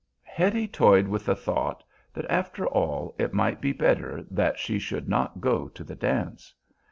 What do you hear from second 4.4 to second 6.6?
she should not go to the dance.